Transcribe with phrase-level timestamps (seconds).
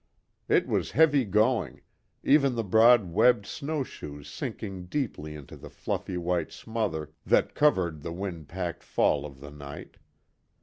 [0.49, 1.81] It was heavy going,
[2.23, 8.11] even the broad webbed snowshoes sinking deeply into the fluffy white smother that covered the
[8.11, 9.97] wind packed fall of the night.